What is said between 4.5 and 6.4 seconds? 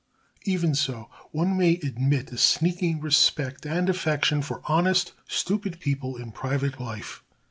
honest stupid people in